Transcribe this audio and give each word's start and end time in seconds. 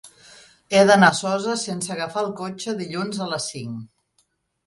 He 0.75 0.79
d'anar 0.91 1.09
a 1.11 1.17
Soses 1.17 1.65
sense 1.67 1.91
agafar 1.95 2.23
el 2.27 2.31
cotxe 2.41 2.75
dilluns 2.81 3.23
a 3.27 3.27
les 3.35 3.45
cinc. 3.53 4.27